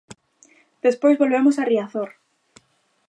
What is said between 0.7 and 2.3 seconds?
Despois volvemos a Riazor.